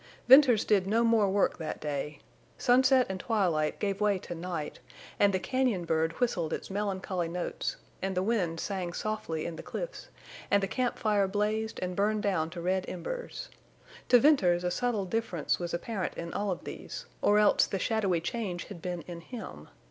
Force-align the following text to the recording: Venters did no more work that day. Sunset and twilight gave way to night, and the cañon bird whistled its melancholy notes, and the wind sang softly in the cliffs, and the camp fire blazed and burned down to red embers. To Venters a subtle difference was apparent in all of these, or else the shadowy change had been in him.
Venters 0.27 0.65
did 0.65 0.87
no 0.87 1.03
more 1.03 1.29
work 1.29 1.59
that 1.59 1.79
day. 1.79 2.21
Sunset 2.57 3.05
and 3.07 3.19
twilight 3.19 3.77
gave 3.77 4.01
way 4.01 4.17
to 4.17 4.33
night, 4.33 4.79
and 5.19 5.31
the 5.31 5.39
cañon 5.39 5.85
bird 5.85 6.13
whistled 6.13 6.53
its 6.53 6.71
melancholy 6.71 7.27
notes, 7.27 7.75
and 8.01 8.17
the 8.17 8.23
wind 8.23 8.59
sang 8.59 8.93
softly 8.93 9.45
in 9.45 9.57
the 9.57 9.61
cliffs, 9.61 10.07
and 10.49 10.63
the 10.63 10.67
camp 10.67 10.97
fire 10.97 11.27
blazed 11.27 11.77
and 11.83 11.95
burned 11.95 12.23
down 12.23 12.49
to 12.49 12.59
red 12.61 12.83
embers. 12.89 13.49
To 14.09 14.17
Venters 14.19 14.63
a 14.63 14.71
subtle 14.71 15.05
difference 15.05 15.59
was 15.59 15.71
apparent 15.71 16.15
in 16.17 16.33
all 16.33 16.49
of 16.49 16.63
these, 16.63 17.05
or 17.21 17.37
else 17.37 17.67
the 17.67 17.77
shadowy 17.77 18.21
change 18.21 18.63
had 18.63 18.81
been 18.81 19.01
in 19.03 19.21
him. 19.21 19.67